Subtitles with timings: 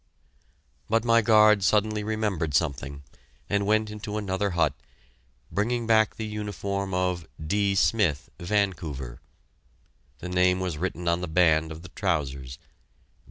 [0.89, 3.03] But my guard suddenly remembered something,
[3.47, 4.73] and went into another hut,
[5.51, 7.75] bringing back the uniform of "D.
[7.75, 9.21] Smith, Vancouver."
[10.17, 12.57] The name was written on the band of the trousers.